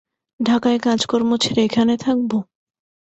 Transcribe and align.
ঢাকায় 0.39 0.79
কাজকর্ম 0.79 1.31
ছেড়ে 1.37 1.61
এখানে 1.63 1.93
থাকব? 1.97 2.31